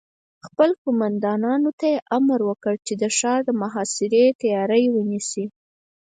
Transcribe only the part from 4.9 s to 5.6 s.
ونيسي.